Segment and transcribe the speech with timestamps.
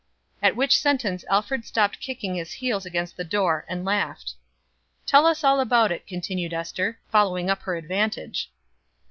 [0.41, 4.33] At which sentence Alfred stopped kicking his heels against the door, and laughed.
[5.05, 8.49] "Tell us all about it," continued Ester, following up her advantage.